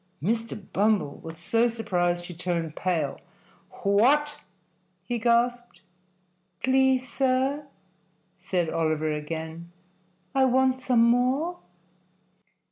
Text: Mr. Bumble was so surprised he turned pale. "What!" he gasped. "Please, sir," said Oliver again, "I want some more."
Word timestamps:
Mr. 0.19 0.57
Bumble 0.73 1.19
was 1.19 1.37
so 1.37 1.67
surprised 1.67 2.25
he 2.25 2.33
turned 2.33 2.75
pale. 2.75 3.19
"What!" 3.83 4.39
he 5.03 5.19
gasped. 5.19 5.81
"Please, 6.63 7.07
sir," 7.07 7.67
said 8.39 8.71
Oliver 8.71 9.11
again, 9.11 9.71
"I 10.33 10.45
want 10.45 10.79
some 10.79 11.03
more." 11.03 11.59